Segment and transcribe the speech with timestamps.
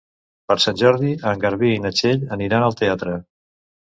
[0.51, 3.15] Per Sant Jordi en Garbí i na Txell aniran al teatre.